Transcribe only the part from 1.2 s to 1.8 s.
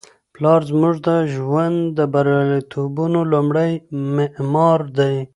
ژوند